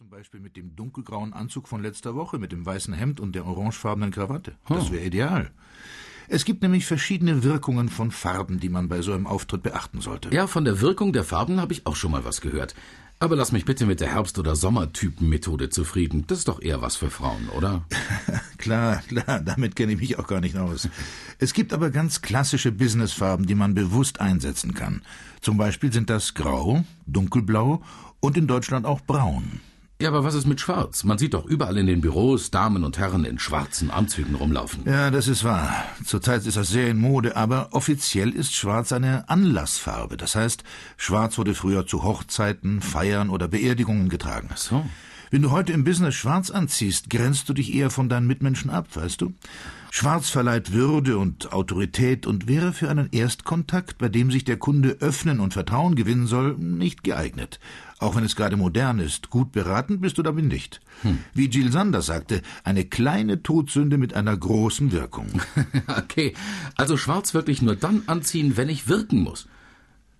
[0.00, 3.44] Zum Beispiel mit dem dunkelgrauen Anzug von letzter Woche, mit dem weißen Hemd und der
[3.44, 4.54] orangefarbenen Krawatte.
[4.66, 5.50] Das wäre ideal.
[6.26, 10.34] Es gibt nämlich verschiedene Wirkungen von Farben, die man bei so einem Auftritt beachten sollte.
[10.34, 12.74] Ja, von der Wirkung der Farben habe ich auch schon mal was gehört.
[13.18, 16.24] Aber lass mich bitte mit der Herbst- oder Sommertypen-Methode zufrieden.
[16.28, 17.84] Das ist doch eher was für Frauen, oder?
[18.56, 20.88] klar, klar, damit kenne ich mich auch gar nicht aus.
[21.38, 25.02] Es gibt aber ganz klassische Businessfarben, die man bewusst einsetzen kann.
[25.42, 27.82] Zum Beispiel sind das Grau, Dunkelblau
[28.20, 29.60] und in Deutschland auch Braun.
[30.00, 31.04] Ja, aber was ist mit Schwarz?
[31.04, 34.84] Man sieht doch überall in den Büros Damen und Herren in schwarzen Anzügen rumlaufen.
[34.86, 35.74] Ja, das ist wahr.
[36.06, 40.16] Zurzeit ist das sehr in Mode, aber offiziell ist Schwarz eine Anlassfarbe.
[40.16, 40.64] Das heißt,
[40.96, 44.48] Schwarz wurde früher zu Hochzeiten, Feiern oder Beerdigungen getragen.
[44.50, 44.86] Ach so.
[45.32, 48.88] Wenn du heute im Business schwarz anziehst, grenzt du dich eher von deinen Mitmenschen ab,
[48.94, 49.32] weißt du?
[49.92, 54.96] Schwarz verleiht Würde und Autorität und wäre für einen Erstkontakt, bei dem sich der Kunde
[54.98, 57.60] öffnen und Vertrauen gewinnen soll, nicht geeignet.
[58.00, 60.80] Auch wenn es gerade modern ist, gut beraten bist du damit nicht.
[61.02, 61.18] Hm.
[61.32, 65.28] Wie Jill Sanders sagte, eine kleine Todsünde mit einer großen Wirkung.
[65.86, 66.34] okay,
[66.74, 69.46] also schwarz wirklich nur dann anziehen, wenn ich wirken muss.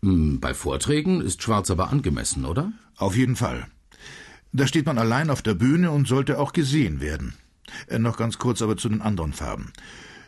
[0.04, 2.72] Hm, bei Vorträgen ist schwarz aber angemessen, oder?
[2.96, 3.66] Auf jeden Fall.
[4.52, 7.34] Da steht man allein auf der Bühne und sollte auch gesehen werden.
[7.86, 9.72] Äh, noch ganz kurz aber zu den anderen Farben.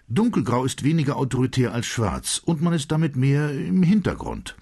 [0.09, 4.57] Dunkelgrau ist weniger autoritär als Schwarz und man ist damit mehr im Hintergrund.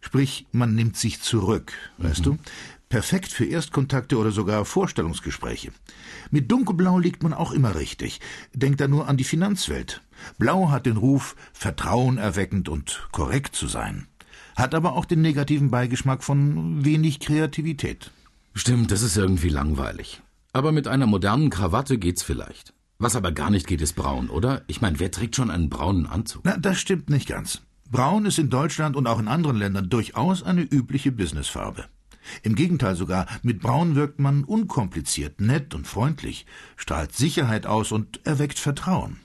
[0.00, 2.24] Sprich, man nimmt sich zurück, weißt mhm.
[2.24, 2.38] du?
[2.88, 5.72] Perfekt für Erstkontakte oder sogar Vorstellungsgespräche.
[6.30, 8.20] Mit Dunkelblau liegt man auch immer richtig.
[8.54, 10.02] Denkt da nur an die Finanzwelt.
[10.38, 14.06] Blau hat den Ruf, vertrauenerweckend und korrekt zu sein.
[14.54, 18.12] Hat aber auch den negativen Beigeschmack von wenig Kreativität.
[18.58, 20.22] Stimmt, das ist irgendwie langweilig.
[20.54, 22.72] Aber mit einer modernen Krawatte geht's vielleicht.
[22.98, 24.62] Was aber gar nicht geht, ist braun, oder?
[24.66, 26.40] Ich meine, wer trägt schon einen braunen Anzug?
[26.46, 27.60] Na, das stimmt nicht ganz.
[27.90, 31.84] Braun ist in Deutschland und auch in anderen Ländern durchaus eine übliche Businessfarbe.
[32.42, 38.24] Im Gegenteil sogar, mit Braun wirkt man unkompliziert, nett und freundlich, strahlt Sicherheit aus und
[38.24, 39.18] erweckt Vertrauen.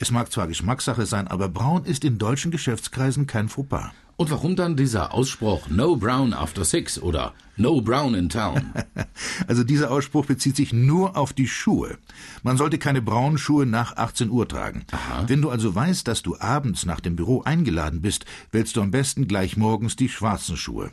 [0.00, 3.90] Es mag zwar Geschmackssache sein, aber Braun ist in deutschen Geschäftskreisen kein Fauxpas.
[4.16, 8.72] Und warum dann dieser Ausspruch No Brown after six oder No Brown in town?
[9.46, 11.98] Also dieser Ausspruch bezieht sich nur auf die Schuhe.
[12.42, 14.84] Man sollte keine braunen Schuhe nach 18 Uhr tragen.
[14.90, 15.24] Aha.
[15.26, 18.90] Wenn du also weißt, dass du abends nach dem Büro eingeladen bist, wählst du am
[18.90, 20.90] besten gleich morgens die schwarzen Schuhe.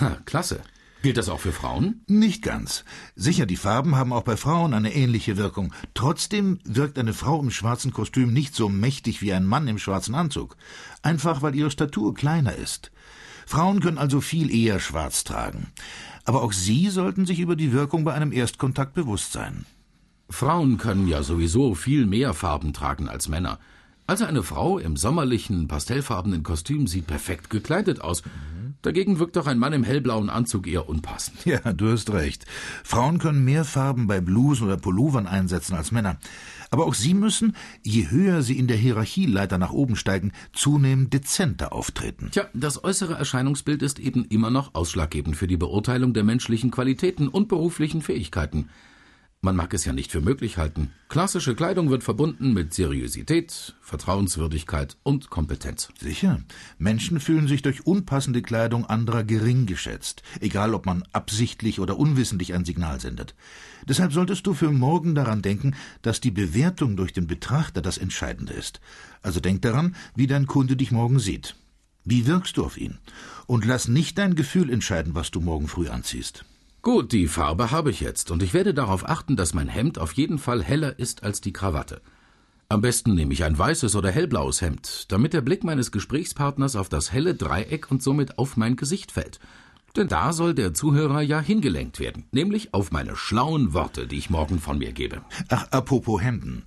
[0.00, 0.60] Ha, klasse.
[1.02, 2.00] Gilt das auch für Frauen?
[2.08, 2.84] Nicht ganz.
[3.14, 5.72] Sicher, die Farben haben auch bei Frauen eine ähnliche Wirkung.
[5.94, 10.16] Trotzdem wirkt eine Frau im schwarzen Kostüm nicht so mächtig wie ein Mann im schwarzen
[10.16, 10.56] Anzug.
[11.02, 12.90] Einfach weil ihre Statur kleiner ist.
[13.46, 15.68] Frauen können also viel eher schwarz tragen.
[16.24, 19.66] Aber auch sie sollten sich über die Wirkung bei einem Erstkontakt bewusst sein.
[20.28, 23.60] Frauen können ja sowieso viel mehr Farben tragen als Männer.
[24.08, 28.22] Also eine Frau im sommerlichen, pastellfarbenen Kostüm sieht perfekt gekleidet aus.
[28.82, 31.44] Dagegen wirkt doch ein Mann im hellblauen Anzug eher unpassend.
[31.44, 32.44] Ja, du hast recht.
[32.84, 36.18] Frauen können mehr Farben bei Blusen oder Pullovern einsetzen als Männer.
[36.70, 41.72] Aber auch sie müssen, je höher sie in der Hierarchieleiter nach oben steigen, zunehmend dezenter
[41.72, 42.28] auftreten.
[42.30, 47.28] Tja, das äußere Erscheinungsbild ist eben immer noch ausschlaggebend für die Beurteilung der menschlichen Qualitäten
[47.28, 48.68] und beruflichen Fähigkeiten.
[49.40, 50.90] Man mag es ja nicht für möglich halten.
[51.08, 55.90] Klassische Kleidung wird verbunden mit Seriosität, Vertrauenswürdigkeit und Kompetenz.
[56.00, 56.40] Sicher.
[56.76, 62.52] Menschen fühlen sich durch unpassende Kleidung anderer gering geschätzt, egal ob man absichtlich oder unwissentlich
[62.52, 63.36] ein Signal sendet.
[63.86, 68.54] Deshalb solltest du für morgen daran denken, dass die Bewertung durch den Betrachter das Entscheidende
[68.54, 68.80] ist.
[69.22, 71.54] Also denk daran, wie dein Kunde dich morgen sieht.
[72.04, 72.98] Wie wirkst du auf ihn?
[73.46, 76.44] Und lass nicht dein Gefühl entscheiden, was du morgen früh anziehst.
[76.80, 80.12] Gut, die Farbe habe ich jetzt, und ich werde darauf achten, dass mein Hemd auf
[80.12, 82.00] jeden Fall heller ist als die Krawatte.
[82.68, 86.88] Am besten nehme ich ein weißes oder hellblaues Hemd, damit der Blick meines Gesprächspartners auf
[86.88, 89.40] das helle Dreieck und somit auf mein Gesicht fällt.
[89.98, 94.30] Denn da soll der Zuhörer ja hingelenkt werden, nämlich auf meine schlauen Worte, die ich
[94.30, 95.22] morgen von mir gebe.
[95.48, 96.62] Ach, apropos Hemden.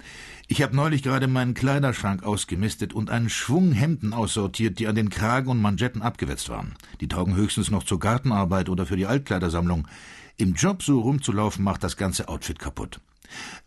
[0.50, 5.10] Ich habe neulich gerade meinen Kleiderschrank ausgemistet und einen Schwung Hemden aussortiert, die an den
[5.10, 6.74] Kragen und Manschetten abgewetzt waren.
[7.00, 9.88] Die taugen höchstens noch zur Gartenarbeit oder für die Altkleidersammlung.
[10.36, 13.00] Im Job so rumzulaufen macht das ganze Outfit kaputt.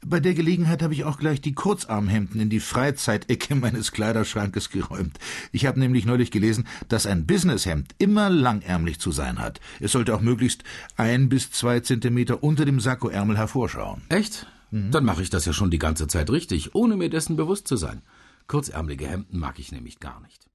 [0.04, 5.18] Bei der Gelegenheit habe ich auch gleich die Kurzarmhemden in die Freizeitecke meines Kleiderschrankes geräumt.
[5.52, 9.60] Ich habe nämlich neulich gelesen, dass ein Businesshemd immer langärmlich zu sein hat.
[9.80, 10.64] Es sollte auch möglichst
[10.96, 14.02] ein bis zwei Zentimeter unter dem Sakkoärmel hervorschauen.
[14.08, 14.46] Echt?
[14.70, 14.90] Mhm.
[14.90, 17.76] Dann mache ich das ja schon die ganze Zeit richtig, ohne mir dessen bewusst zu
[17.76, 18.02] sein.
[18.46, 20.46] Kurzärmelige Hemden mag ich nämlich gar nicht.